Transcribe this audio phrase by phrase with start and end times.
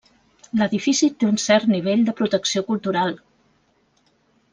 [0.59, 3.15] L'edifici té un cert nivell de protecció cultural.